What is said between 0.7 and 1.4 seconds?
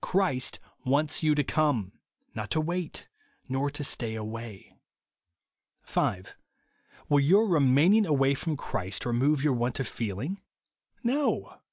wants you